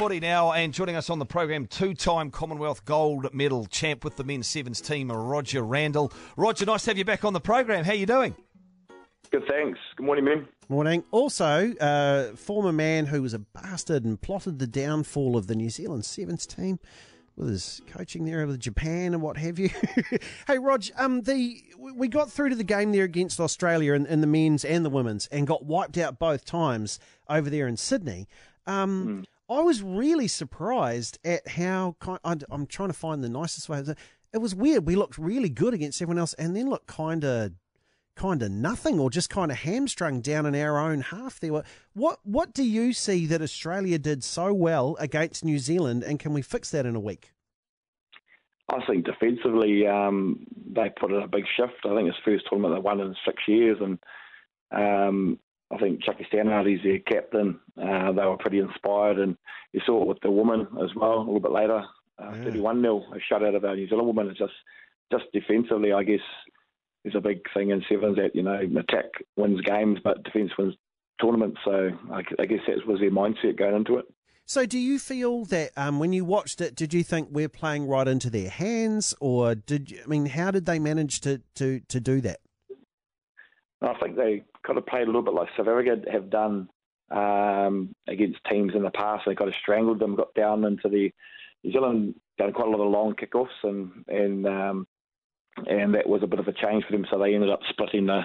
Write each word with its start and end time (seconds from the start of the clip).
footy 0.00 0.18
now, 0.18 0.50
and 0.52 0.72
joining 0.72 0.96
us 0.96 1.10
on 1.10 1.18
the 1.18 1.26
program, 1.26 1.66
two-time 1.66 2.30
Commonwealth 2.30 2.86
gold 2.86 3.34
medal 3.34 3.66
champ 3.66 4.02
with 4.02 4.16
the 4.16 4.24
men's 4.24 4.46
sevens 4.46 4.80
team, 4.80 5.12
Roger 5.12 5.62
Randle. 5.62 6.10
Roger, 6.38 6.64
nice 6.64 6.84
to 6.84 6.90
have 6.92 6.96
you 6.96 7.04
back 7.04 7.22
on 7.22 7.34
the 7.34 7.40
program. 7.40 7.84
How 7.84 7.90
are 7.90 7.96
you 7.96 8.06
doing? 8.06 8.34
Good, 9.30 9.42
thanks. 9.46 9.78
Good 9.96 10.06
morning, 10.06 10.24
man. 10.24 10.48
Morning. 10.70 11.04
Also, 11.10 11.74
uh, 11.74 12.34
former 12.34 12.72
man 12.72 13.04
who 13.04 13.20
was 13.20 13.34
a 13.34 13.40
bastard 13.40 14.06
and 14.06 14.18
plotted 14.18 14.58
the 14.58 14.66
downfall 14.66 15.36
of 15.36 15.48
the 15.48 15.54
New 15.54 15.68
Zealand 15.68 16.06
sevens 16.06 16.46
team 16.46 16.78
with 17.36 17.50
his 17.50 17.82
coaching 17.86 18.24
there 18.24 18.46
with 18.46 18.58
Japan 18.58 19.12
and 19.12 19.20
what 19.20 19.36
have 19.36 19.58
you. 19.58 19.68
hey, 20.46 20.56
Rog, 20.56 20.82
um, 20.96 21.20
the 21.20 21.62
we 21.78 22.08
got 22.08 22.32
through 22.32 22.48
to 22.48 22.56
the 22.56 22.64
game 22.64 22.92
there 22.92 23.04
against 23.04 23.38
Australia 23.38 23.92
in, 23.92 24.06
in, 24.06 24.22
the 24.22 24.26
men's 24.26 24.64
and 24.64 24.82
the 24.82 24.90
women's 24.90 25.26
and 25.26 25.46
got 25.46 25.66
wiped 25.66 25.98
out 25.98 26.18
both 26.18 26.46
times 26.46 26.98
over 27.28 27.50
there 27.50 27.66
in 27.66 27.76
Sydney. 27.76 28.28
Um, 28.66 29.06
mm. 29.06 29.24
I 29.50 29.62
was 29.62 29.82
really 29.82 30.28
surprised 30.28 31.18
at 31.24 31.46
how 31.48 31.96
kind. 31.98 32.44
I'm 32.50 32.66
trying 32.66 32.90
to 32.90 32.94
find 32.94 33.24
the 33.24 33.28
nicest 33.28 33.68
way. 33.68 33.82
It 34.32 34.38
was 34.38 34.54
weird. 34.54 34.86
We 34.86 34.94
looked 34.94 35.18
really 35.18 35.48
good 35.48 35.74
against 35.74 36.00
everyone 36.00 36.20
else, 36.20 36.34
and 36.34 36.54
then 36.54 36.70
looked 36.70 36.86
kind 36.86 37.24
of 37.24 37.52
kind 38.14 38.42
of 38.42 38.50
nothing 38.50 39.00
or 39.00 39.08
just 39.08 39.30
kind 39.30 39.50
of 39.50 39.56
hamstrung 39.56 40.20
down 40.20 40.46
in 40.46 40.54
our 40.54 40.78
own 40.78 41.00
half 41.00 41.40
there. 41.40 41.62
What 41.94 42.20
what 42.22 42.52
do 42.52 42.62
you 42.62 42.92
see 42.92 43.26
that 43.26 43.42
Australia 43.42 43.98
did 43.98 44.22
so 44.22 44.52
well 44.52 44.96
against 45.00 45.44
New 45.44 45.58
Zealand 45.58 46.04
and 46.04 46.18
can 46.18 46.34
we 46.34 46.42
fix 46.42 46.70
that 46.72 46.86
in 46.86 46.94
a 46.94 47.00
week? 47.00 47.32
I 48.68 48.84
think 48.86 49.06
defensively 49.06 49.86
um, 49.86 50.46
they 50.70 50.90
put 50.90 51.10
in 51.10 51.22
a 51.22 51.28
big 51.28 51.44
shift. 51.56 51.84
I 51.84 51.96
think 51.96 52.08
it's 52.08 52.18
the 52.24 52.32
first 52.32 52.44
tournament 52.48 52.74
they 52.74 52.80
won 52.80 53.00
in 53.00 53.16
six 53.24 53.42
years 53.48 53.78
and 53.80 53.98
um, 54.70 55.38
I 55.70 55.78
think 55.78 56.02
Chucky 56.02 56.26
Stannard 56.28 56.72
is 56.72 56.82
their 56.82 56.98
captain. 56.98 57.60
Uh, 57.76 58.12
they 58.12 58.24
were 58.24 58.36
pretty 58.38 58.58
inspired 58.58 59.18
and 59.18 59.36
you 59.72 59.80
saw 59.86 60.02
it 60.02 60.08
with 60.08 60.20
the 60.22 60.30
woman 60.30 60.66
as 60.82 60.90
well 60.96 61.18
a 61.18 61.20
little 61.20 61.40
bit 61.40 61.52
later. 61.52 61.82
Uh, 62.18 62.32
yeah. 62.36 62.44
31 62.44 62.82
0, 62.82 63.04
a 63.12 63.32
shutout 63.32 63.56
of 63.56 63.64
our 63.64 63.76
New 63.76 63.88
Zealand 63.88 64.06
woman. 64.06 64.28
It's 64.28 64.38
just, 64.38 64.52
just 65.12 65.24
defensively, 65.32 65.92
I 65.92 66.02
guess, 66.02 66.20
is 67.04 67.14
a 67.14 67.20
big 67.20 67.40
thing 67.54 67.70
in 67.70 67.82
sevens 67.88 68.16
that 68.16 68.34
you 68.34 68.42
know 68.42 68.60
attack 68.78 69.06
wins 69.36 69.60
games, 69.62 69.98
but 70.02 70.22
defence 70.24 70.50
wins 70.58 70.74
tournaments. 71.20 71.58
So 71.64 71.90
I, 72.12 72.22
I 72.38 72.46
guess 72.46 72.60
that 72.66 72.86
was 72.86 73.00
their 73.00 73.10
mindset 73.10 73.56
going 73.56 73.76
into 73.76 73.96
it. 73.96 74.06
So, 74.44 74.66
do 74.66 74.78
you 74.78 74.98
feel 74.98 75.44
that 75.46 75.70
um, 75.76 76.00
when 76.00 76.12
you 76.12 76.24
watched 76.24 76.60
it, 76.60 76.74
did 76.74 76.92
you 76.92 77.04
think 77.04 77.28
we're 77.30 77.48
playing 77.48 77.86
right 77.86 78.08
into 78.08 78.28
their 78.30 78.50
hands, 78.50 79.14
or 79.20 79.54
did 79.54 79.92
you, 79.92 80.00
I 80.04 80.08
mean, 80.08 80.26
how 80.26 80.50
did 80.50 80.66
they 80.66 80.80
manage 80.80 81.20
to 81.20 81.40
to 81.54 81.80
to 81.88 82.00
do 82.00 82.20
that? 82.22 82.40
I 83.82 83.94
think 84.02 84.16
they 84.16 84.42
kind 84.66 84.78
of 84.78 84.86
played 84.86 85.04
a 85.04 85.06
little 85.06 85.22
bit 85.22 85.34
like 85.34 85.48
South 85.56 85.68
Africa 85.68 85.96
have 86.12 86.30
done 86.30 86.68
um, 87.10 87.94
against 88.08 88.38
teams 88.50 88.72
in 88.74 88.82
the 88.82 88.90
past. 88.90 89.24
They 89.26 89.34
kind 89.34 89.48
of 89.48 89.54
strangled 89.62 89.98
them, 89.98 90.16
got 90.16 90.34
down 90.34 90.64
into 90.64 90.88
the 90.88 91.10
New 91.64 91.72
Zealand 91.72 92.14
done 92.38 92.52
quite 92.52 92.68
a 92.68 92.70
lot 92.70 92.84
of 92.84 92.92
long 92.92 93.14
kickoffs 93.14 93.48
and 93.62 94.04
and 94.08 94.46
um, 94.46 94.86
and 95.68 95.94
that 95.94 96.08
was 96.08 96.22
a 96.22 96.26
bit 96.26 96.38
of 96.38 96.48
a 96.48 96.52
change 96.52 96.84
for 96.84 96.92
them. 96.92 97.06
So 97.10 97.18
they 97.18 97.34
ended 97.34 97.50
up 97.50 97.60
splitting 97.70 98.06
the 98.06 98.22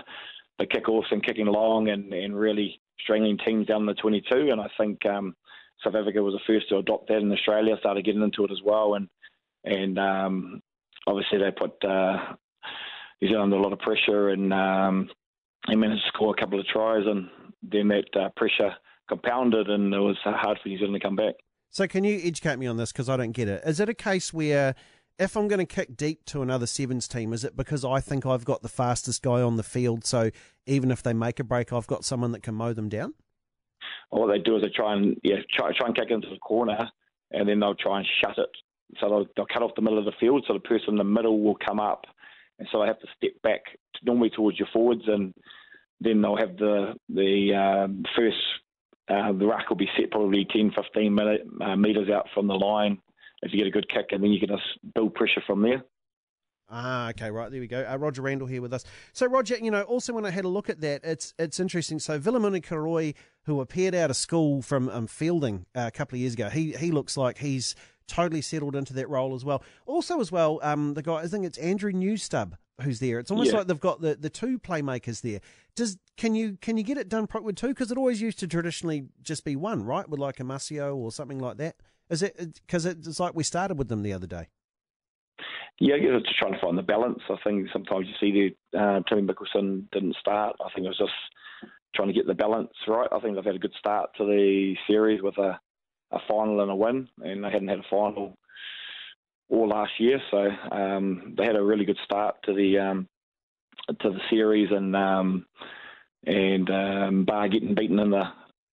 the 0.59 0.65
kickoffs 0.65 1.11
and 1.11 1.25
kicking 1.25 1.47
long 1.47 1.89
and, 1.89 2.13
and 2.13 2.37
really 2.37 2.79
strangling 3.01 3.37
teams 3.45 3.67
down 3.67 3.85
the 3.85 3.93
22. 3.93 4.51
And 4.51 4.61
I 4.61 4.69
think 4.77 5.05
um, 5.05 5.35
South 5.83 5.95
Africa 5.95 6.23
was 6.23 6.33
the 6.33 6.39
first 6.47 6.69
to 6.69 6.77
adopt 6.77 7.09
that, 7.09 7.17
and 7.17 7.31
Australia 7.33 7.75
started 7.79 8.05
getting 8.05 8.21
into 8.21 8.45
it 8.45 8.51
as 8.51 8.61
well. 8.63 8.95
And 8.95 9.09
and 9.65 9.99
um, 9.99 10.61
obviously 11.07 11.39
they 11.39 11.51
put 11.51 11.83
uh, 11.83 12.35
New 13.21 13.27
Zealand 13.27 13.53
under 13.53 13.57
a 13.57 13.61
lot 13.61 13.73
of 13.73 13.79
pressure 13.79 14.29
and 14.29 14.53
um, 14.53 15.09
they 15.67 15.75
managed 15.75 16.03
to 16.03 16.07
score 16.09 16.33
a 16.37 16.39
couple 16.39 16.59
of 16.59 16.65
tries, 16.67 17.05
and 17.05 17.29
then 17.63 17.87
that 17.89 18.05
uh, 18.19 18.29
pressure 18.35 18.75
compounded, 19.09 19.69
and 19.69 19.93
it 19.93 19.99
was 19.99 20.17
hard 20.23 20.59
for 20.61 20.69
New 20.69 20.77
Zealand 20.77 20.95
to 20.95 20.99
come 20.99 21.15
back. 21.15 21.35
So, 21.69 21.87
can 21.87 22.03
you 22.03 22.19
educate 22.23 22.57
me 22.57 22.67
on 22.67 22.77
this 22.77 22.91
because 22.91 23.09
I 23.09 23.17
don't 23.17 23.31
get 23.31 23.47
it? 23.47 23.61
Is 23.65 23.79
it 23.79 23.89
a 23.89 23.93
case 23.93 24.33
where 24.33 24.75
if 25.17 25.37
I'm 25.37 25.47
going 25.47 25.65
to 25.65 25.65
kick 25.65 25.95
deep 25.95 26.25
to 26.25 26.41
another 26.41 26.67
sevens 26.67 27.07
team, 27.07 27.33
is 27.33 27.43
it 27.43 27.55
because 27.55 27.85
I 27.85 27.99
think 27.99 28.25
I've 28.25 28.45
got 28.45 28.61
the 28.61 28.69
fastest 28.69 29.21
guy 29.21 29.41
on 29.41 29.55
the 29.55 29.63
field? 29.63 30.05
So 30.05 30.31
even 30.65 30.91
if 30.91 31.03
they 31.03 31.13
make 31.13 31.39
a 31.39 31.43
break, 31.43 31.71
I've 31.71 31.87
got 31.87 32.03
someone 32.03 32.31
that 32.33 32.43
can 32.43 32.55
mow 32.55 32.73
them 32.73 32.89
down. 32.89 33.13
Well, 34.11 34.21
what 34.21 34.33
they 34.33 34.39
do 34.39 34.57
is 34.57 34.63
they 34.63 34.69
try 34.69 34.93
and 34.93 35.17
yeah 35.23 35.37
try, 35.51 35.71
try 35.77 35.87
and 35.87 35.95
kick 35.95 36.11
into 36.11 36.29
the 36.29 36.37
corner, 36.37 36.89
and 37.31 37.47
then 37.47 37.59
they'll 37.59 37.75
try 37.75 37.99
and 37.99 38.07
shut 38.23 38.37
it. 38.37 38.49
So 38.99 39.09
they'll, 39.09 39.25
they'll 39.35 39.47
cut 39.51 39.63
off 39.63 39.71
the 39.75 39.81
middle 39.81 39.99
of 39.99 40.05
the 40.05 40.13
field, 40.19 40.45
so 40.47 40.53
the 40.53 40.59
person 40.59 40.89
in 40.89 40.97
the 40.97 41.03
middle 41.03 41.41
will 41.41 41.57
come 41.65 41.79
up, 41.79 42.05
and 42.59 42.67
so 42.71 42.79
they 42.79 42.87
have 42.87 42.99
to 42.99 43.07
step 43.17 43.31
back 43.43 43.61
normally 44.03 44.29
towards 44.29 44.59
your 44.59 44.67
forwards, 44.71 45.03
and 45.07 45.33
then 46.01 46.21
they'll 46.21 46.37
have 46.37 46.57
the 46.57 46.93
the 47.09 47.53
um, 47.53 48.03
first 48.15 48.37
uh, 49.09 49.31
the 49.33 49.45
ruck 49.45 49.69
will 49.69 49.77
be 49.77 49.89
set 49.97 50.09
probably 50.11 50.47
10, 50.51 50.71
15 50.75 51.13
minute, 51.13 51.41
uh, 51.61 51.75
meters 51.75 52.09
out 52.09 52.27
from 52.33 52.47
the 52.47 52.53
line 52.53 52.97
if 53.41 53.51
you 53.51 53.59
get 53.59 53.67
a 53.67 53.71
good 53.71 53.87
kick, 53.89 54.07
and 54.11 54.23
then 54.23 54.31
you 54.31 54.39
can 54.39 54.49
just 54.49 54.93
build 54.95 55.13
pressure 55.13 55.43
from 55.45 55.61
there. 55.61 55.83
Ah, 56.67 57.09
okay, 57.09 57.29
right 57.29 57.51
there 57.51 57.59
we 57.59 57.67
go. 57.67 57.85
Uh, 57.87 57.95
Roger 57.97 58.23
Randle 58.23 58.47
here 58.47 58.61
with 58.61 58.73
us. 58.73 58.83
So, 59.13 59.27
Roger, 59.27 59.55
you 59.57 59.69
know, 59.69 59.83
also 59.83 60.13
when 60.13 60.25
I 60.25 60.31
had 60.31 60.45
a 60.45 60.49
look 60.49 60.67
at 60.67 60.81
that, 60.81 61.01
it's 61.03 61.35
it's 61.37 61.59
interesting. 61.59 61.99
So, 61.99 62.19
Vilimoni 62.19 62.65
Koroi, 62.65 63.13
who 63.43 63.61
appeared 63.61 63.93
out 63.93 64.09
of 64.09 64.15
school 64.15 64.63
from 64.63 64.89
um, 64.89 65.05
Feilding 65.05 65.65
uh, 65.75 65.85
a 65.87 65.91
couple 65.91 66.15
of 66.15 66.21
years 66.21 66.33
ago, 66.33 66.49
he 66.49 66.71
he 66.71 66.89
looks 66.89 67.17
like 67.17 67.37
he's 67.37 67.75
totally 68.07 68.41
settled 68.41 68.75
into 68.75 68.93
that 68.93 69.09
role 69.09 69.35
as 69.35 69.43
well. 69.45 69.63
Also, 69.85 70.19
as 70.19 70.31
well, 70.31 70.59
um, 70.63 70.93
the 70.93 71.01
guy 71.01 71.15
I 71.15 71.27
think 71.27 71.45
it's 71.45 71.57
Andrew 71.57 71.91
Knewstubb 71.91 72.53
who's 72.81 72.99
there. 72.99 73.19
It's 73.19 73.31
almost 73.31 73.51
yeah. 73.51 73.59
like 73.59 73.67
they've 73.67 73.79
got 73.79 74.01
the, 74.01 74.15
the 74.15 74.29
two 74.29 74.59
playmakers 74.59 75.21
there. 75.21 75.39
Does 75.75 75.97
can 76.17 76.35
you 76.35 76.57
can 76.61 76.77
you 76.77 76.83
get 76.83 76.97
it 76.97 77.09
done 77.09 77.27
properly 77.27 77.47
with 77.47 77.55
two? 77.57 77.69
Because 77.69 77.91
it 77.91 77.97
always 77.97 78.21
used 78.21 78.39
to 78.39 78.47
traditionally 78.47 79.05
just 79.21 79.43
be 79.43 79.55
one, 79.55 79.83
right? 79.83 80.07
With 80.07 80.19
like 80.19 80.39
a 80.39 80.43
Masio 80.43 80.95
or 80.95 81.11
something 81.11 81.39
like 81.39 81.57
that. 81.57 81.77
Is 82.09 82.21
it 82.21 82.59
because 82.65 82.85
it's 82.85 83.19
like 83.19 83.35
we 83.35 83.43
started 83.43 83.77
with 83.77 83.87
them 83.87 84.03
the 84.03 84.13
other 84.13 84.27
day? 84.27 84.47
Yeah, 85.79 85.95
you're 85.95 86.19
just 86.19 86.37
trying 86.37 86.53
to 86.53 86.59
find 86.59 86.77
the 86.77 86.83
balance. 86.83 87.19
I 87.29 87.35
think 87.43 87.67
sometimes 87.73 88.07
you 88.07 88.13
see 88.19 88.55
the 88.71 88.79
uh, 88.79 89.01
Timmy 89.09 89.23
Mikkelson 89.23 89.89
didn't 89.91 90.15
start. 90.19 90.55
I 90.63 90.69
think 90.73 90.85
it 90.85 90.89
was 90.89 90.97
just 90.97 91.11
trying 91.93 92.07
to 92.07 92.13
get 92.13 92.27
the 92.27 92.33
balance 92.33 92.71
right. 92.87 93.09
I 93.11 93.19
think 93.19 93.35
they've 93.35 93.43
had 93.43 93.55
a 93.55 93.59
good 93.59 93.73
start 93.77 94.11
to 94.17 94.25
the 94.25 94.75
series 94.87 95.21
with 95.21 95.37
a, 95.37 95.59
a 96.15 96.19
final 96.27 96.61
and 96.61 96.71
a 96.71 96.75
win, 96.75 97.07
and 97.21 97.43
they 97.43 97.49
hadn't 97.49 97.67
had 97.67 97.79
a 97.79 97.89
final 97.89 98.37
all 99.49 99.67
last 99.67 99.91
year, 99.99 100.19
so 100.31 100.49
um, 100.71 101.35
they 101.37 101.45
had 101.45 101.55
a 101.55 101.63
really 101.63 101.85
good 101.85 101.99
start 102.03 102.35
to 102.43 102.53
the 102.53 102.79
um, 102.79 103.07
to 104.01 104.09
the 104.09 104.19
series, 104.29 104.69
and 104.71 104.95
um, 104.95 105.45
and 106.25 106.69
um, 106.69 107.25
bar 107.25 107.47
getting 107.47 107.75
beaten 107.75 107.99
in 107.99 108.09
the 108.09 108.23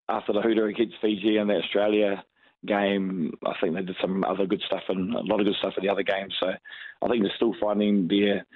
after 0.08 0.32
the 0.32 0.40
hooter 0.40 0.66
against 0.66 0.96
Fiji 1.00 1.36
and 1.36 1.50
the 1.50 1.56
Australia 1.56 2.24
game. 2.66 3.32
I 3.44 3.52
think 3.60 3.74
they 3.74 3.82
did 3.82 3.96
some 4.00 4.24
other 4.24 4.46
good 4.46 4.62
stuff 4.66 4.82
and 4.88 5.14
a 5.14 5.20
lot 5.20 5.40
of 5.40 5.46
good 5.46 5.56
stuff 5.56 5.74
in 5.76 5.84
the 5.84 5.92
other 5.92 6.02
games. 6.02 6.34
So 6.40 6.46
I 6.48 7.08
think 7.08 7.22
they're 7.22 7.32
still 7.36 7.54
finding 7.60 8.08
their 8.08 8.46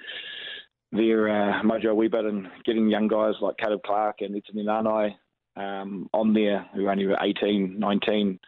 their 0.91 1.29
uh, 1.29 1.61
mojo 1.63 1.91
a 1.91 1.95
wee 1.95 2.07
bit 2.07 2.25
and 2.25 2.47
getting 2.65 2.89
young 2.89 3.07
guys 3.07 3.33
like 3.41 3.57
Caleb 3.57 3.81
Clark 3.85 4.21
and 4.21 4.35
Ita 4.35 4.53
Nanai 4.53 5.13
um, 5.57 6.09
on 6.13 6.33
there 6.33 6.65
who 6.73 6.85
are 6.87 6.91
only 6.91 7.07
18, 7.19 7.77
19 7.77 8.39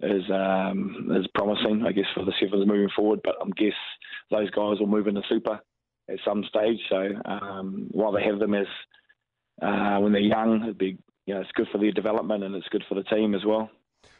is 0.00 0.22
um, 0.30 1.10
is 1.16 1.26
promising, 1.34 1.84
I 1.86 1.92
guess, 1.92 2.06
for 2.14 2.24
the 2.24 2.32
Sevens 2.40 2.66
moving 2.66 2.90
forward. 2.94 3.20
But 3.22 3.36
I 3.40 3.48
guess 3.56 3.74
those 4.30 4.50
guys 4.50 4.78
will 4.80 4.86
move 4.86 5.06
into 5.06 5.22
Super 5.28 5.60
at 6.10 6.18
some 6.24 6.44
stage. 6.44 6.80
So 6.88 7.10
um, 7.24 7.88
while 7.92 8.12
they 8.12 8.22
have 8.24 8.38
them 8.38 8.54
as 8.54 8.66
uh, 9.62 9.98
when 9.98 10.12
they're 10.12 10.20
young, 10.20 10.62
it'd 10.62 10.78
be 10.78 10.98
you 11.26 11.34
know 11.34 11.40
it's 11.40 11.52
good 11.54 11.68
for 11.72 11.78
their 11.78 11.92
development 11.92 12.44
and 12.44 12.54
it's 12.54 12.68
good 12.68 12.84
for 12.88 12.94
the 12.94 13.04
team 13.04 13.34
as 13.34 13.44
well. 13.44 13.70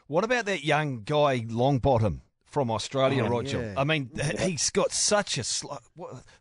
What 0.06 0.24
about 0.24 0.46
that 0.46 0.64
young 0.64 1.02
guy 1.04 1.40
Longbottom 1.40 2.20
from 2.44 2.70
Australia, 2.70 3.24
oh, 3.24 3.28
Roger? 3.28 3.62
Yeah. 3.62 3.80
I 3.80 3.84
mean, 3.84 4.10
he's 4.38 4.70
got 4.70 4.92
such 4.92 5.38
a 5.38 5.44
slight. 5.44 5.80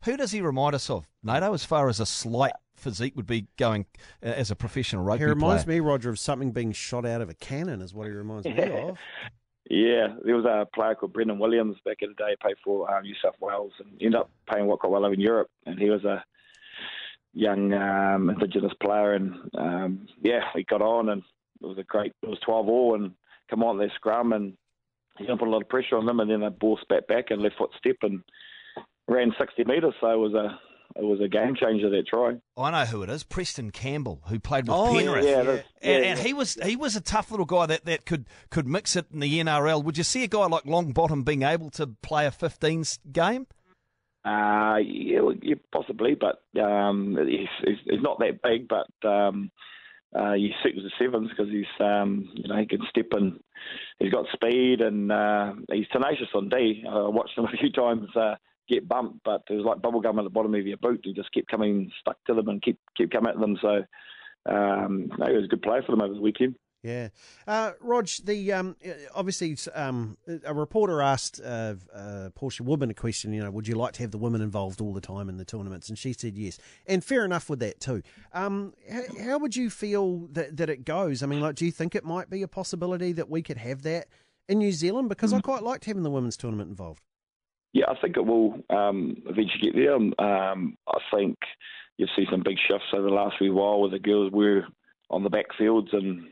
Who 0.04 0.18
does 0.18 0.32
he 0.32 0.42
remind 0.42 0.76
us 0.76 0.90
of, 0.90 1.08
Nato, 1.24 1.54
as 1.54 1.64
far 1.64 1.88
as 1.88 2.00
a 2.00 2.06
slight 2.06 2.52
physique 2.84 3.16
would 3.16 3.26
be 3.26 3.48
going 3.58 3.86
uh, 4.24 4.28
as 4.28 4.52
a 4.52 4.56
professional 4.56 5.04
rugby 5.04 5.20
player. 5.20 5.30
He 5.30 5.34
reminds 5.34 5.64
player? 5.66 5.82
me, 5.82 5.88
Roger, 5.88 6.10
of 6.10 6.20
something 6.20 6.52
being 6.52 6.72
shot 6.72 7.06
out 7.06 7.22
of 7.22 7.30
a 7.30 7.34
cannon, 7.34 7.82
is 7.82 7.94
what 7.94 8.08
he 8.08 8.14
reminds 8.14 8.46
me 8.46 8.58
of. 8.62 8.98
Yeah, 9.70 10.08
there 10.24 10.36
was 10.36 10.46
a 10.46 10.68
player 10.76 10.94
called 10.94 11.14
Brendan 11.14 11.40
Williams 11.40 11.78
back 11.86 11.98
in 12.02 12.10
the 12.10 12.16
day, 12.16 12.36
played 12.42 12.58
for 12.64 12.94
um, 12.94 13.04
New 13.04 13.16
South 13.24 13.36
Wales 13.40 13.72
and 13.80 13.90
ended 14.02 14.16
up 14.20 14.30
playing 14.48 14.68
what 14.68 14.80
quite 14.80 14.92
well 14.92 15.06
over 15.06 15.14
in 15.14 15.22
Europe. 15.22 15.50
And 15.66 15.80
he 15.80 15.90
was 15.90 16.04
a 16.04 16.24
young 17.34 17.74
um, 17.74 18.30
Indigenous 18.30 18.74
player, 18.82 19.14
and 19.14 19.34
um, 19.58 20.08
yeah, 20.22 20.42
he 20.54 20.64
got 20.64 20.82
on, 20.82 21.10
and 21.10 21.24
it 21.62 21.66
was 21.66 21.78
a 21.78 21.84
great. 21.84 22.12
It 22.22 22.30
was 22.30 22.40
twelve 22.46 22.68
all, 22.68 22.94
and 22.96 23.14
come 23.50 23.64
on 23.64 23.78
their 23.78 23.92
scrum 23.96 24.34
and 24.34 24.54
he's 25.18 25.28
going 25.28 25.38
to 25.38 25.46
put 25.46 25.50
a 25.50 25.52
lot 25.52 25.62
of 25.62 25.70
pressure 25.70 25.98
on 25.98 26.06
them, 26.06 26.20
and 26.20 26.30
then 26.30 26.42
they 26.42 26.50
ball 26.50 26.78
spat 26.82 27.08
back 27.08 27.26
and 27.30 27.42
left 27.42 27.58
foot 27.58 27.72
step 27.78 27.98
and 28.02 28.24
ran 29.08 29.34
60 29.38 29.64
metres. 29.66 29.94
So 30.02 30.12
it 30.12 30.18
was 30.18 30.34
a 30.34 30.60
it 30.96 31.04
was 31.04 31.20
a 31.22 31.28
game 31.28 31.56
changer 31.56 31.90
that 31.90 32.08
try. 32.08 32.36
I 32.56 32.72
know 32.72 32.86
who 32.86 33.02
it 33.04 33.10
is, 33.10 33.24
Preston 33.24 33.72
Campbell, 33.72 34.22
who 34.28 34.40
played 34.40 34.68
with 34.68 34.76
oh, 34.76 34.94
Penrith. 34.94 35.26
Yeah, 35.26 35.42
yeah. 35.42 35.62
And, 35.82 36.06
and, 36.06 36.20
he 36.20 36.34
was 36.34 36.58
he 36.64 36.76
was 36.76 36.96
a 36.96 37.02
tough 37.02 37.32
little 37.32 37.46
guy 37.46 37.66
that, 37.66 37.86
that 37.86 38.06
could 38.06 38.28
could 38.52 38.68
mix 38.68 38.96
it 38.96 39.08
in 39.12 39.20
the 39.20 39.40
NRL. 39.40 39.84
Would 39.84 39.98
you 39.98 40.04
see 40.04 40.24
a 40.24 40.28
guy 40.28 40.46
like 40.46 40.66
Longbottom 40.66 41.26
being 41.26 41.42
able 41.42 41.72
to 41.72 41.88
play 41.88 42.28
a 42.28 42.32
15s 42.32 43.00
game? 43.12 43.48
Uh, 44.26 44.78
yeah, 44.78 45.20
yeah 45.42 45.56
possibly, 45.72 46.16
but 46.16 46.44
um, 46.62 47.18
he's, 47.28 47.50
he's, 47.66 47.78
he's, 47.86 48.02
not 48.02 48.20
that 48.20 48.42
big. 48.42 48.70
But 48.70 48.88
um, 49.08 49.52
uh, 50.16 50.34
you 50.34 50.52
stick 50.60 50.76
with 50.76 50.86
the 50.86 50.92
sevens 51.00 51.30
because 51.30 51.52
he's 51.52 51.66
um, 51.80 52.30
you 52.36 52.48
know 52.48 52.58
he 52.58 52.68
can 52.68 52.80
step 52.90 53.08
and 53.14 53.40
he's 54.00 54.12
got 54.12 54.26
speed 54.32 54.82
and 54.82 55.12
uh, 55.12 55.54
he's 55.72 55.88
tenacious 55.92 56.30
on 56.36 56.50
D. 56.50 56.84
I 56.88 57.08
watched 57.08 57.38
him 57.38 57.46
a 57.46 57.58
few 57.58 57.72
times 57.72 58.08
uh, 58.16 58.36
get 58.70 58.88
bumped, 58.88 59.20
but 59.24 59.44
it 59.50 59.54
was 59.54 59.66
like 59.66 59.82
bubble 59.82 60.02
gum 60.02 60.20
at 60.20 60.24
the 60.24 60.30
bottom 60.30 60.56
of 60.56 60.66
your 60.66 60.78
boot. 60.78 61.02
He 61.04 61.14
just 61.14 61.34
kept 61.34 61.50
coming 61.50 61.92
stuck 62.00 62.18
to 62.26 62.34
them 62.34 62.48
and 62.50 62.62
keep 62.62 62.80
keep 62.98 63.12
coming 63.12 63.32
at 63.34 63.40
them. 63.40 63.58
So 63.62 63.84
um, 64.46 65.12
no, 65.18 65.28
he 65.28 65.36
was 65.36 65.46
a 65.46 65.50
good 65.50 65.62
player 65.62 65.82
for 65.86 65.92
them 65.92 66.02
over 66.02 66.14
the 66.14 66.22
weekend. 66.22 66.56
Yeah, 66.84 67.10
uh, 67.48 67.72
Rog. 67.80 68.10
The 68.26 68.52
um, 68.52 68.76
obviously 69.16 69.58
um, 69.74 70.18
a 70.44 70.54
reporter 70.54 71.02
asked 71.02 71.40
uh, 71.40 71.76
uh, 71.96 72.30
Portia 72.36 72.64
Woodman 72.64 72.90
a 72.90 72.94
question. 72.94 73.32
You 73.32 73.42
know, 73.42 73.52
would 73.52 73.70
you 73.70 73.76
like 73.76 73.94
to 73.94 74.02
have 74.02 74.12
the 74.12 74.18
women 74.18 74.42
involved 74.42 74.82
all 74.82 74.92
the 74.92 75.00
time 75.00 75.30
in 75.30 75.38
the 75.38 75.46
tournaments? 75.46 75.88
And 75.88 75.98
she 75.98 76.12
said 76.12 76.38
yes. 76.38 76.60
And 76.86 77.02
fair 77.02 77.24
enough 77.24 77.50
with 77.50 77.60
that 77.60 77.80
too. 77.80 78.04
Um, 78.34 78.74
how, 78.92 79.02
how, 79.24 79.38
would 79.40 79.56
you 79.56 79.70
feel 79.70 80.28
that 80.34 80.58
that 80.58 80.70
it 80.70 80.84
goes? 80.84 81.24
I 81.24 81.26
mean, 81.26 81.40
like, 81.40 81.56
do 81.56 81.66
you 81.66 81.72
think 81.72 81.96
it 81.96 82.04
might 82.04 82.30
be 82.30 82.42
a 82.42 82.50
possibility 82.50 83.14
that 83.14 83.30
we 83.30 83.42
could 83.42 83.58
have 83.58 83.84
that 83.84 84.08
in 84.50 84.58
New 84.58 84.74
Zealand? 84.74 85.08
Because 85.08 85.32
mm. 85.32 85.38
I 85.38 85.42
quite 85.42 85.64
liked 85.64 85.86
having 85.86 86.04
the 86.04 86.12
women's 86.12 86.36
tournament 86.36 86.70
involved. 86.70 87.02
Yeah, 87.74 87.86
I 87.90 87.96
think 88.00 88.18
it 88.18 88.26
will 88.26 88.64
um, 88.70 89.18
eventually 89.26 89.72
get 89.72 89.76
there. 89.76 89.96
Um, 89.96 90.78
I 90.88 91.00
think 91.12 91.38
you've 91.98 92.10
seen 92.16 92.28
some 92.30 92.44
big 92.44 92.58
shifts 92.68 92.88
over 92.94 93.08
the 93.08 93.14
last 93.14 93.38
few 93.40 93.54
while 93.54 93.82
where 93.82 93.90
the 93.90 94.00
girls 94.00 94.32
were 94.32 94.64
on 95.10 95.24
the 95.24 95.30
backfields 95.30 95.94
and 95.94 96.28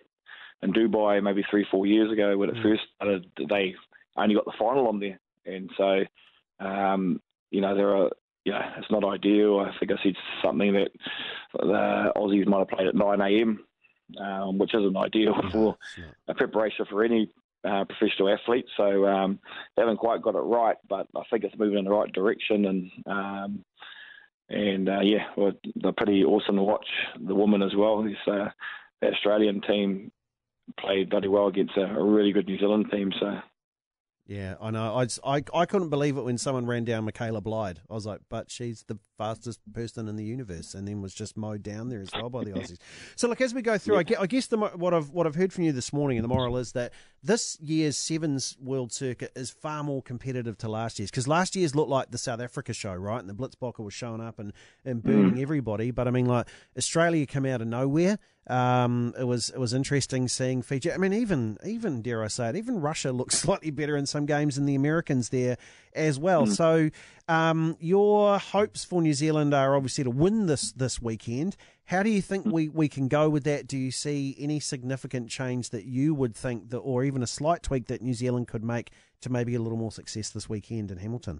in 0.63 0.73
Dubai 0.73 1.21
maybe 1.21 1.43
three, 1.49 1.65
four 1.69 1.85
years 1.85 2.11
ago 2.11 2.37
when 2.37 2.49
it 2.49 2.55
mm. 2.55 2.63
first 2.63 2.83
started, 2.95 3.25
they 3.49 3.75
only 4.15 4.35
got 4.35 4.45
the 4.45 4.53
final 4.57 4.87
on 4.87 4.99
there. 4.99 5.19
And 5.45 5.69
so, 5.77 6.03
um, 6.59 7.19
you 7.49 7.61
know, 7.61 7.75
there 7.75 7.95
are, 7.95 8.09
yeah, 8.45 8.73
it's 8.77 8.91
not 8.91 9.03
ideal. 9.03 9.59
I 9.59 9.77
think 9.79 9.91
I 9.91 10.03
said 10.03 10.15
something 10.43 10.73
that 10.73 10.91
the 11.53 12.11
Aussies 12.15 12.47
might 12.47 12.59
have 12.59 12.69
played 12.69 12.87
at 12.87 12.95
9 12.95 13.21
a.m., 13.21 13.65
um, 14.19 14.57
which 14.57 14.75
isn't 14.75 14.97
ideal 14.97 15.33
for 15.51 15.77
a 16.27 16.33
preparation 16.33 16.85
for 16.89 17.03
any 17.03 17.29
uh, 17.63 17.85
professional 17.85 18.29
athlete. 18.29 18.65
So 18.77 19.05
um, 19.05 19.39
haven't 19.77 19.97
quite 19.97 20.21
got 20.21 20.35
it 20.35 20.39
right, 20.39 20.77
but 20.89 21.07
I 21.15 21.21
think 21.29 21.43
it's 21.43 21.57
moving 21.57 21.79
in 21.79 21.85
the 21.85 21.91
right 21.91 22.11
direction. 22.11 22.65
And 22.65 22.91
um, 23.05 23.65
and 24.49 24.89
uh, 24.89 25.01
yeah, 25.01 25.25
well, 25.37 25.53
they're 25.75 25.93
pretty 25.93 26.23
awesome 26.23 26.57
to 26.57 26.63
watch. 26.63 26.87
The 27.19 27.35
women 27.35 27.61
as 27.61 27.75
well. 27.75 28.03
This 28.03 28.15
uh, 28.27 28.49
the 29.01 29.07
Australian 29.07 29.61
team 29.61 30.11
played 30.79 31.09
bloody 31.09 31.27
well 31.27 31.47
against 31.47 31.77
a, 31.77 31.83
a 31.83 32.03
really 32.03 32.31
good 32.31 32.47
New 32.47 32.57
Zealand 32.57 32.87
team. 32.91 33.11
So. 33.19 33.39
Yeah, 34.27 34.55
I 34.61 34.71
know. 34.71 34.95
I, 34.95 35.07
I, 35.25 35.43
I 35.53 35.65
couldn't 35.65 35.89
believe 35.89 36.15
it 36.15 36.21
when 36.21 36.37
someone 36.37 36.65
ran 36.65 36.85
down 36.85 37.03
Michaela 37.03 37.41
Blyde. 37.41 37.81
I 37.89 37.93
was 37.93 38.05
like, 38.05 38.21
but 38.29 38.49
she's 38.49 38.83
the 38.87 38.97
fastest 39.21 39.59
person 39.71 40.07
in 40.07 40.15
the 40.15 40.23
universe, 40.23 40.73
and 40.73 40.87
then 40.87 40.99
was 40.99 41.13
just 41.13 41.37
mowed 41.37 41.61
down 41.61 41.89
there 41.89 42.01
as 42.01 42.09
well 42.11 42.29
by 42.29 42.43
the 42.43 42.51
Aussies. 42.59 42.79
so, 43.15 43.27
look, 43.27 43.39
as 43.39 43.53
we 43.53 43.61
go 43.61 43.77
through, 43.77 44.01
yeah. 44.07 44.19
I, 44.19 44.25
guess 44.25 44.47
the, 44.47 44.57
what 44.57 44.95
I've 44.95 45.11
what 45.11 45.27
I've 45.27 45.35
heard 45.35 45.53
from 45.53 45.63
you 45.63 45.71
this 45.71 45.93
morning, 45.93 46.17
and 46.17 46.23
the 46.23 46.27
moral 46.27 46.57
is 46.57 46.71
that 46.71 46.91
this 47.21 47.59
year's 47.61 47.97
sevens 47.97 48.57
world 48.59 48.91
circuit 48.91 49.31
is 49.35 49.51
far 49.51 49.83
more 49.83 50.01
competitive 50.01 50.57
to 50.59 50.69
last 50.69 50.97
year's 50.97 51.11
because 51.11 51.27
last 51.27 51.55
year's 51.55 51.75
looked 51.75 51.91
like 51.91 52.09
the 52.09 52.17
South 52.17 52.41
Africa 52.41 52.73
show, 52.73 52.95
right? 52.95 53.19
And 53.19 53.29
the 53.29 53.35
Blitzbokke 53.35 53.79
was 53.79 53.93
showing 53.93 54.21
up 54.21 54.39
and, 54.39 54.53
and 54.83 55.03
burning 55.03 55.33
mm. 55.33 55.41
everybody. 55.41 55.91
But 55.91 56.07
I 56.07 56.11
mean, 56.11 56.25
like 56.25 56.47
Australia 56.75 57.27
came 57.27 57.45
out 57.45 57.61
of 57.61 57.67
nowhere. 57.67 58.17
Um, 58.47 59.13
it 59.19 59.23
was 59.23 59.51
it 59.51 59.59
was 59.59 59.73
interesting 59.73 60.27
seeing 60.27 60.63
Fiji. 60.63 60.91
I 60.91 60.97
mean, 60.97 61.13
even 61.13 61.59
even 61.63 62.01
dare 62.01 62.23
I 62.23 62.27
say 62.27 62.49
it, 62.49 62.55
even 62.55 62.81
Russia 62.81 63.11
looks 63.11 63.37
slightly 63.39 63.69
better 63.69 63.95
in 63.95 64.07
some 64.07 64.25
games 64.25 64.55
than 64.55 64.65
the 64.65 64.75
Americans 64.75 65.29
there 65.29 65.57
as 65.93 66.19
well. 66.19 66.47
Mm. 66.47 66.55
So, 66.55 66.89
um, 67.31 67.77
your 67.79 68.39
hopes 68.39 68.83
for 68.83 69.01
New 69.01 69.13
Zealand 69.13 69.53
are 69.53 69.77
obviously 69.77 70.03
to 70.03 70.09
win 70.09 70.47
this 70.47 70.73
this 70.73 71.01
weekend. 71.01 71.55
How 71.85 72.03
do 72.03 72.09
you 72.09 72.21
think 72.21 72.45
we, 72.45 72.67
we 72.67 72.89
can 72.89 73.07
go 73.07 73.29
with 73.29 73.45
that? 73.45 73.67
Do 73.67 73.77
you 73.77 73.89
see 73.89 74.35
any 74.37 74.59
significant 74.59 75.29
change 75.29 75.69
that 75.69 75.85
you 75.85 76.13
would 76.13 76.35
think 76.35 76.71
that, 76.71 76.79
or 76.79 77.05
even 77.05 77.23
a 77.23 77.27
slight 77.27 77.63
tweak 77.63 77.87
that 77.87 78.01
New 78.01 78.13
Zealand 78.13 78.49
could 78.49 78.65
make 78.65 78.91
to 79.21 79.29
maybe 79.29 79.55
a 79.55 79.61
little 79.61 79.77
more 79.77 79.93
success 79.93 80.29
this 80.29 80.49
weekend 80.49 80.91
in 80.91 80.97
Hamilton? 80.97 81.39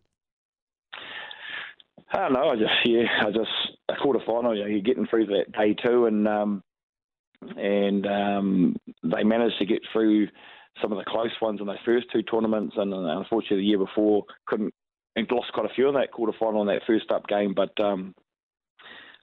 I 2.13 2.19
don't 2.19 2.33
know. 2.33 2.49
I 2.49 2.55
just 2.55 2.71
yeah, 2.85 3.07
I 3.25 3.31
just 3.31 3.51
a 3.89 3.95
quarter 4.01 4.21
final. 4.25 4.55
You 4.55 4.63
know, 4.63 4.69
you're 4.69 4.79
getting 4.79 5.07
through 5.07 5.25
that 5.25 5.51
day 5.51 5.73
two, 5.73 6.05
and 6.05 6.25
um, 6.25 6.63
and 7.57 8.07
um, 8.07 8.75
they 9.03 9.25
managed 9.25 9.59
to 9.59 9.65
get 9.65 9.81
through 9.91 10.29
some 10.81 10.93
of 10.93 10.97
the 10.97 11.05
close 11.05 11.31
ones 11.41 11.59
in 11.59 11.67
those 11.67 11.75
first 11.83 12.07
two 12.13 12.23
tournaments, 12.23 12.75
and 12.77 12.93
unfortunately 12.93 13.57
the 13.57 13.63
year 13.63 13.77
before 13.77 14.23
couldn't 14.47 14.73
and 15.15 15.27
lost 15.31 15.51
quite 15.53 15.65
a 15.65 15.73
few 15.73 15.87
in 15.87 15.95
that 15.95 16.11
quarter 16.11 16.33
final 16.39 16.61
in 16.61 16.67
that 16.67 16.83
first 16.87 17.11
up 17.11 17.27
game. 17.27 17.53
But 17.53 17.79
um, 17.83 18.15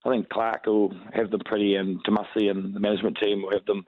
I 0.05 0.11
think 0.11 0.29
Clark 0.29 0.67
will 0.67 0.93
have 1.13 1.31
them 1.31 1.41
pretty, 1.45 1.75
and 1.77 2.03
Tomasi 2.05 2.51
and 2.51 2.75
the 2.75 2.81
management 2.81 3.19
team 3.19 3.43
will 3.43 3.53
have 3.53 3.67
them 3.67 3.87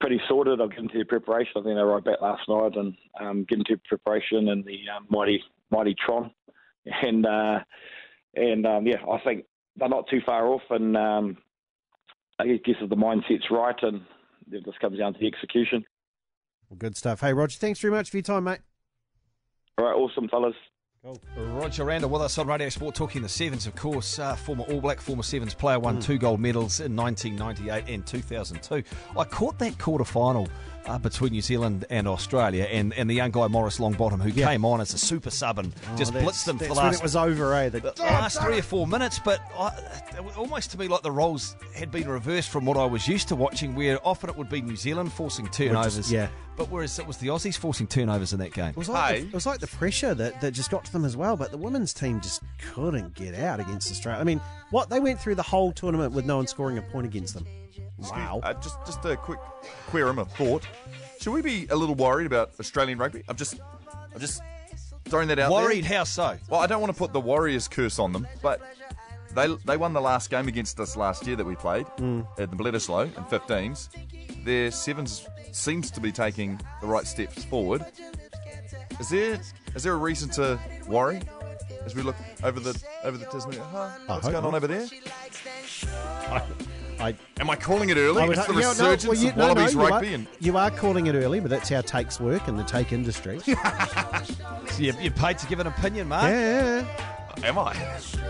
pretty 0.00 0.20
sorted. 0.28 0.60
I'll 0.60 0.68
get 0.68 0.80
into 0.80 0.98
the 0.98 1.04
preparation. 1.04 1.52
I 1.56 1.62
think 1.62 1.76
they 1.76 1.82
right 1.82 2.04
back 2.04 2.20
last 2.20 2.42
night 2.48 2.76
and 2.76 2.94
um, 3.20 3.46
get 3.48 3.58
into 3.58 3.80
preparation 3.88 4.48
and 4.48 4.64
the 4.64 4.78
um, 4.94 5.06
mighty 5.08 5.42
mighty 5.70 5.94
Tron, 6.04 6.30
and 7.02 7.24
uh, 7.24 7.60
and 8.34 8.66
um, 8.66 8.86
yeah, 8.86 9.02
I 9.10 9.18
think 9.24 9.44
they're 9.76 9.88
not 9.88 10.08
too 10.08 10.20
far 10.26 10.46
off, 10.48 10.62
and 10.70 10.96
um, 10.96 11.38
I 12.38 12.46
guess 12.46 12.76
if 12.80 12.90
the 12.90 12.96
mindset's 12.96 13.50
right, 13.50 13.76
and 13.82 14.02
it 14.50 14.64
just 14.64 14.80
comes 14.80 14.98
down 14.98 15.14
to 15.14 15.20
the 15.20 15.26
execution. 15.26 15.84
Well, 16.68 16.78
good 16.78 16.96
stuff. 16.96 17.20
Hey, 17.20 17.32
Roger, 17.32 17.58
thanks 17.58 17.80
very 17.80 17.92
much 17.92 18.10
for 18.10 18.16
your 18.16 18.22
time, 18.22 18.44
mate. 18.44 18.60
All 19.78 19.86
right, 19.86 19.94
awesome, 19.94 20.28
fellas. 20.28 20.54
Roger 21.36 21.84
Randle 21.84 22.10
with 22.10 22.22
us 22.22 22.38
on 22.38 22.46
Radio 22.46 22.68
Sport 22.68 22.94
talking 22.94 23.22
the 23.22 23.28
Sevens, 23.28 23.66
of 23.66 23.74
course. 23.74 24.20
Uh, 24.20 24.36
former 24.36 24.62
All 24.62 24.80
Black, 24.80 25.00
former 25.00 25.24
Sevens 25.24 25.52
player, 25.52 25.80
won 25.80 25.98
mm. 25.98 26.04
two 26.04 26.16
gold 26.16 26.38
medals 26.38 26.78
in 26.78 26.94
1998 26.94 27.92
and 27.92 28.06
2002. 28.06 28.84
I 29.18 29.24
caught 29.24 29.58
that 29.58 29.80
quarter 29.80 30.04
final 30.04 30.48
uh, 30.86 30.98
between 30.98 31.32
New 31.32 31.42
Zealand 31.42 31.86
and 31.90 32.06
Australia, 32.06 32.68
and, 32.70 32.94
and 32.94 33.10
the 33.10 33.14
young 33.14 33.32
guy 33.32 33.48
Maurice 33.48 33.78
Longbottom, 33.78 34.20
who 34.20 34.28
yeah. 34.28 34.46
came 34.46 34.64
on 34.64 34.80
as 34.80 34.94
a 34.94 34.98
super 34.98 35.30
sub 35.30 35.58
and 35.58 35.72
oh, 35.92 35.96
just 35.96 36.12
blitzed 36.12 36.44
them 36.44 36.58
for 36.58 36.66
the 36.66 36.74
last. 36.74 37.00
it 37.00 37.02
was 37.02 37.16
over, 37.16 37.52
eh? 37.54 37.68
The, 37.68 37.80
the 37.80 38.02
last 38.02 38.40
three 38.40 38.60
or 38.60 38.62
four 38.62 38.86
minutes, 38.86 39.18
but 39.24 39.40
I, 39.58 39.72
almost 40.36 40.70
to 40.70 40.78
me 40.78 40.86
like 40.86 41.02
the 41.02 41.10
roles 41.10 41.56
had 41.74 41.90
been 41.90 42.08
reversed 42.08 42.50
from 42.50 42.64
what 42.64 42.76
I 42.76 42.84
was 42.84 43.08
used 43.08 43.26
to 43.28 43.34
watching, 43.34 43.74
where 43.74 43.98
often 44.06 44.30
it 44.30 44.36
would 44.36 44.48
be 44.48 44.62
New 44.62 44.76
Zealand 44.76 45.12
forcing 45.12 45.48
turnovers. 45.48 45.96
Just, 45.96 46.12
yeah. 46.12 46.28
But 46.56 46.70
whereas 46.70 46.98
it 46.98 47.06
was 47.06 47.16
the 47.16 47.28
Aussies 47.28 47.56
forcing 47.56 47.86
turnovers 47.86 48.32
in 48.32 48.38
that 48.40 48.52
game. 48.52 48.70
It 48.70 48.76
was 48.76 48.88
like, 48.88 49.14
hey. 49.14 49.20
the, 49.22 49.28
it 49.28 49.34
was 49.34 49.46
like 49.46 49.60
the 49.60 49.66
pressure 49.66 50.14
that, 50.14 50.40
that 50.40 50.52
just 50.52 50.70
got 50.70 50.84
to 50.84 50.92
them 50.92 51.04
as 51.04 51.16
well, 51.16 51.36
but 51.36 51.50
the 51.50 51.56
women's 51.56 51.94
team 51.94 52.20
just 52.20 52.42
couldn't 52.58 53.14
get 53.14 53.34
out 53.34 53.58
against 53.58 53.90
Australia. 53.90 54.20
I 54.20 54.24
mean, 54.24 54.40
what? 54.70 54.90
They 54.90 55.00
went 55.00 55.20
through 55.20 55.36
the 55.36 55.42
whole 55.42 55.72
tournament 55.72 56.12
with 56.12 56.26
no 56.26 56.36
one 56.36 56.46
scoring 56.46 56.78
a 56.78 56.82
point 56.82 57.06
against 57.06 57.34
them. 57.34 57.46
Wow. 57.98 58.40
Uh, 58.42 58.54
just, 58.54 58.78
just 58.84 59.04
a 59.04 59.16
quick 59.16 59.38
querum 59.88 60.18
of 60.18 60.30
thought. 60.32 60.66
Should 61.20 61.32
we 61.32 61.40
be 61.40 61.66
a 61.68 61.76
little 61.76 61.94
worried 61.94 62.26
about 62.26 62.52
Australian 62.58 62.98
rugby? 62.98 63.22
I'm 63.28 63.36
just, 63.36 63.60
I'm 64.12 64.20
just 64.20 64.42
throwing 65.04 65.28
that 65.28 65.38
out 65.38 65.52
worried, 65.52 65.84
there. 65.84 65.98
how 65.98 66.04
so? 66.04 66.36
Well, 66.48 66.60
I 66.60 66.66
don't 66.66 66.80
want 66.80 66.92
to 66.92 66.98
put 66.98 67.12
the 67.12 67.20
Warriors 67.20 67.68
curse 67.68 67.98
on 67.98 68.12
them, 68.12 68.26
but 68.42 68.60
they 69.34 69.46
they 69.64 69.76
won 69.76 69.92
the 69.92 70.00
last 70.00 70.30
game 70.30 70.48
against 70.48 70.78
us 70.80 70.96
last 70.96 71.26
year 71.26 71.36
that 71.36 71.44
we 71.44 71.54
played 71.54 71.86
mm. 71.98 72.26
at 72.38 72.50
the 72.50 72.56
Bledisloe 72.56 73.04
in 73.04 73.24
15s. 73.24 73.88
Their 74.44 74.70
sevens 74.70 75.26
seems 75.52 75.90
to 75.92 76.00
be 76.00 76.12
taking 76.12 76.60
the 76.80 76.86
right 76.86 77.06
steps 77.06 77.44
forward. 77.44 77.84
Is 79.00 79.08
there 79.08 79.40
is 79.74 79.82
there 79.82 79.92
a 79.92 79.96
reason 79.96 80.28
to 80.30 80.58
worry 80.86 81.20
as 81.84 81.94
we 81.94 82.02
look 82.02 82.16
over 82.42 82.60
the 82.60 82.82
over 83.04 83.16
the 83.16 83.26
Tasmania? 83.26 83.62
Huh? 83.64 83.90
What's 84.06 84.28
going 84.28 84.44
on 84.44 84.54
over 84.54 84.66
there? 84.66 84.86
I, 86.30 86.42
I, 87.00 87.16
Am 87.40 87.50
I 87.50 87.56
calling 87.56 87.90
it 87.90 87.96
early? 87.96 88.28
Would, 88.28 88.38
it's 88.38 88.46
the 88.46 88.52
resurgence 88.52 89.04
no, 89.04 89.10
well, 89.10 89.18
you, 89.18 89.30
of 89.30 89.36
Wallabies 89.36 89.74
no, 89.74 89.82
no, 89.82 89.88
rugby. 89.88 90.06
You 90.06 90.12
are, 90.12 90.16
and... 90.16 90.26
you 90.40 90.56
are 90.56 90.70
calling 90.70 91.06
it 91.06 91.14
early, 91.14 91.40
but 91.40 91.50
that's 91.50 91.68
how 91.68 91.80
takes 91.80 92.20
work 92.20 92.46
in 92.46 92.56
the 92.56 92.64
take 92.64 92.92
industry. 92.92 93.40
so 93.44 93.54
you, 94.78 94.92
you're 95.00 95.12
paid 95.12 95.38
to 95.38 95.46
give 95.46 95.58
an 95.58 95.66
opinion, 95.66 96.08
Marc. 96.08 96.30
Yeah. 96.30 97.11
Am 97.42 97.58
I? 97.58 97.74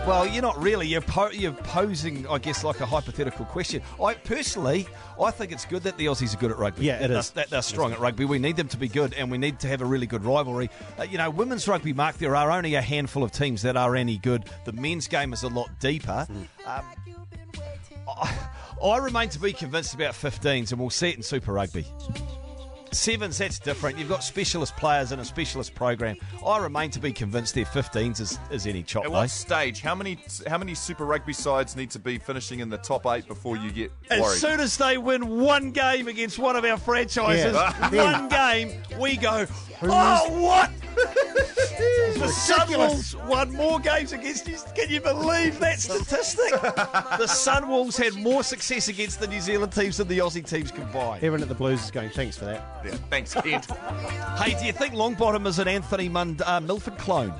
Well, 0.07 0.25
you're 0.25 0.41
not 0.41 0.61
really. 0.61 0.87
You're, 0.87 1.01
po- 1.01 1.31
you're 1.31 1.51
posing, 1.51 2.27
I 2.27 2.37
guess, 2.39 2.63
like 2.63 2.79
a 2.79 2.85
hypothetical 2.85 3.45
question. 3.45 3.81
I 4.01 4.15
personally, 4.15 4.87
I 5.21 5.31
think 5.31 5.51
it's 5.51 5.65
good 5.65 5.83
that 5.83 5.97
the 5.97 6.07
Aussies 6.07 6.33
are 6.33 6.37
good 6.37 6.51
at 6.51 6.57
rugby. 6.57 6.85
Yeah, 6.85 7.03
it 7.03 7.09
they're, 7.09 7.19
is. 7.19 7.29
They're, 7.31 7.45
they're 7.49 7.61
strong 7.61 7.91
at 7.93 7.99
rugby. 7.99 8.25
We 8.25 8.39
need 8.39 8.55
them 8.55 8.67
to 8.69 8.77
be 8.77 8.87
good, 8.87 9.13
and 9.13 9.29
we 9.29 9.37
need 9.37 9.59
to 9.59 9.67
have 9.67 9.81
a 9.81 9.85
really 9.85 10.07
good 10.07 10.25
rivalry. 10.25 10.69
Uh, 10.97 11.03
you 11.03 11.17
know, 11.17 11.29
women's 11.29 11.67
rugby, 11.67 11.93
Marc, 11.93 12.17
there 12.17 12.35
are 12.35 12.51
only 12.51 12.75
a 12.75 12.81
handful 12.81 13.23
of 13.23 13.31
teams 13.31 13.61
that 13.61 13.77
are 13.77 13.95
any 13.95 14.17
good. 14.17 14.45
The 14.65 14.73
men's 14.73 15.07
game 15.07 15.33
is 15.33 15.43
a 15.43 15.49
lot 15.49 15.69
deeper. 15.79 16.27
Mm. 16.29 16.47
Um, 16.65 16.85
I, 18.07 18.49
I 18.83 18.97
remain 18.97 19.29
to 19.29 19.39
be 19.39 19.53
convinced 19.53 19.93
about 19.93 20.13
15s, 20.13 20.71
and 20.71 20.79
we'll 20.79 20.89
see 20.89 21.09
it 21.09 21.17
in 21.17 21.23
Super 21.23 21.53
Rugby. 21.53 21.85
Sevens, 22.93 23.37
that's 23.37 23.59
different. 23.59 23.97
You've 23.97 24.09
got 24.09 24.23
specialist 24.23 24.75
players 24.75 25.11
in 25.11 25.19
a 25.19 25.25
specialist 25.25 25.75
program. 25.75 26.17
I 26.45 26.57
remain 26.59 26.91
to 26.91 26.99
be 26.99 27.11
convinced 27.11 27.55
their 27.55 27.65
15s 27.65 28.19
is, 28.19 28.39
is 28.51 28.67
any 28.67 28.83
chop. 28.83 29.05
At 29.05 29.11
what 29.11 29.29
stage? 29.29 29.81
How 29.81 29.95
many 29.95 30.17
how 30.47 30.57
many 30.57 30.75
Super 30.75 31.05
Rugby 31.05 31.33
sides 31.33 31.75
need 31.75 31.91
to 31.91 31.99
be 31.99 32.17
finishing 32.17 32.59
in 32.59 32.69
the 32.69 32.77
top 32.77 33.05
eight 33.07 33.27
before 33.27 33.57
you 33.57 33.71
get 33.71 33.91
worried? 34.09 34.21
As 34.23 34.39
soon 34.39 34.59
as 34.59 34.77
they 34.77 34.97
win 34.97 35.41
one 35.41 35.71
game 35.71 36.07
against 36.07 36.39
one 36.39 36.55
of 36.55 36.65
our 36.65 36.77
franchises, 36.77 37.53
yeah. 37.53 38.19
one 38.19 38.29
game, 38.29 38.81
we 38.99 39.17
go, 39.17 39.45
oh, 39.83 40.41
what? 40.41 40.71
the 42.13 42.31
Sunwolves 42.31 43.27
won 43.27 43.53
more 43.53 43.79
games 43.79 44.11
against 44.13 44.47
you. 44.47 44.57
Can 44.75 44.89
you 44.89 45.01
believe 45.01 45.59
that 45.59 45.79
statistic? 45.79 46.51
the 46.61 47.27
Sunwolves 47.27 47.97
had 47.97 48.13
more 48.21 48.43
success 48.43 48.87
against 48.87 49.19
the 49.19 49.27
New 49.27 49.41
Zealand 49.41 49.71
teams 49.71 49.97
than 49.97 50.07
the 50.07 50.19
Aussie 50.19 50.47
teams 50.47 50.71
combined. 50.71 51.17
Everyone 51.17 51.41
at 51.41 51.49
the 51.49 51.55
Blues 51.55 51.83
is 51.83 51.91
going, 51.91 52.09
thanks 52.09 52.37
for 52.37 52.45
that. 52.45 52.81
Yeah, 52.85 52.91
thanks, 53.09 53.33
Kent. 53.33 53.65
hey, 54.37 54.57
do 54.59 54.65
you 54.65 54.73
think 54.73 54.93
Longbottom 54.93 55.47
is 55.47 55.59
an 55.59 55.67
Anthony 55.67 56.09
Mund- 56.09 56.41
uh, 56.43 56.61
Milford 56.61 56.97
clone? 56.97 57.33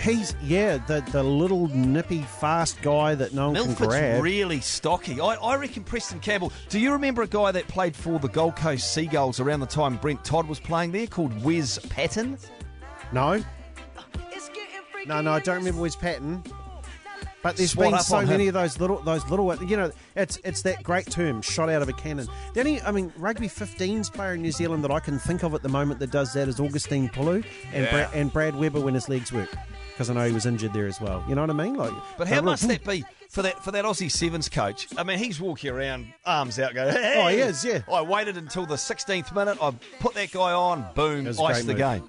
He's 0.00 0.34
yeah, 0.42 0.78
the 0.78 1.00
the 1.12 1.22
little 1.22 1.68
nippy 1.68 2.22
fast 2.22 2.80
guy 2.82 3.14
that 3.14 3.34
no 3.34 3.46
one 3.46 3.52
Milford's 3.54 3.76
can 3.78 3.88
grab. 3.88 4.22
really 4.22 4.60
stocky. 4.60 5.20
I, 5.20 5.34
I 5.34 5.54
reckon 5.56 5.84
Preston 5.84 6.18
Campbell. 6.18 6.50
Do 6.70 6.80
you 6.80 6.92
remember 6.92 7.22
a 7.22 7.26
guy 7.26 7.52
that 7.52 7.68
played 7.68 7.94
for 7.94 8.18
the 8.18 8.28
Gold 8.28 8.56
Coast 8.56 8.92
Seagulls 8.92 9.38
around 9.38 9.60
the 9.60 9.66
time 9.66 9.96
Brent 9.98 10.24
Todd 10.24 10.48
was 10.48 10.58
playing 10.58 10.92
there 10.92 11.06
called 11.06 11.40
Wes 11.44 11.78
Patten? 11.78 12.38
No, 13.12 13.42
no, 15.06 15.20
no, 15.20 15.32
I 15.32 15.40
don't 15.40 15.56
remember 15.56 15.82
Wes 15.82 15.96
Patten. 15.96 16.42
But 17.42 17.56
there's 17.56 17.72
Spot 17.72 17.90
been 17.90 18.00
so 18.00 18.24
many 18.24 18.44
him. 18.44 18.48
of 18.50 18.54
those 18.54 18.78
little, 18.78 18.98
those 19.02 19.28
little, 19.28 19.52
you 19.64 19.76
know, 19.76 19.90
it's 20.14 20.38
it's 20.44 20.62
that 20.62 20.80
great 20.84 21.10
term, 21.10 21.42
shot 21.42 21.68
out 21.68 21.82
of 21.82 21.88
a 21.88 21.92
cannon. 21.92 22.28
The 22.54 22.60
only, 22.60 22.80
I 22.82 22.92
mean, 22.92 23.12
rugby 23.16 23.48
15s 23.48 24.12
player 24.12 24.34
in 24.34 24.42
New 24.42 24.52
Zealand 24.52 24.84
that 24.84 24.92
I 24.92 25.00
can 25.00 25.18
think 25.18 25.42
of 25.42 25.52
at 25.52 25.62
the 25.62 25.68
moment 25.68 25.98
that 26.00 26.12
does 26.12 26.32
that 26.34 26.46
is 26.46 26.60
Augustine 26.60 27.08
Pulu 27.08 27.44
and 27.72 27.84
Yeah. 27.84 27.90
Brad, 27.90 28.10
and 28.14 28.32
Brad 28.32 28.54
Weber 28.54 28.80
when 28.80 28.94
his 28.94 29.08
legs 29.08 29.32
work, 29.32 29.48
because 29.88 30.08
I 30.08 30.14
know 30.14 30.24
he 30.24 30.32
was 30.32 30.46
injured 30.46 30.72
there 30.72 30.86
as 30.86 31.00
well. 31.00 31.24
You 31.28 31.34
know 31.34 31.40
what 31.40 31.50
I 31.50 31.54
mean? 31.54 31.74
Like, 31.74 31.92
But 32.16 32.28
how 32.28 32.42
must 32.42 32.68
that 32.68 32.84
be 32.84 33.04
for 33.28 33.42
that 33.42 33.64
for 33.64 33.72
that 33.72 33.84
Aussie 33.84 34.08
Sevens 34.10 34.48
coach? 34.48 34.86
I 34.96 35.02
mean, 35.02 35.18
he's 35.18 35.40
walking 35.40 35.70
around, 35.70 36.12
arms 36.24 36.60
out, 36.60 36.74
going, 36.74 36.92
hey, 36.94 37.16
Oh, 37.18 37.26
he 37.26 37.38
is, 37.38 37.64
yeah. 37.64 37.80
I 37.92 38.02
waited 38.02 38.36
until 38.36 38.66
the 38.66 38.76
16th 38.76 39.34
minute. 39.34 39.58
I 39.60 39.72
put 39.98 40.14
that 40.14 40.30
guy 40.30 40.52
on, 40.52 40.86
boom, 40.94 41.24
It 41.26 41.30
was 41.30 41.40
a 41.40 41.42
iced 41.42 41.66
the 41.66 41.74
great 41.74 42.08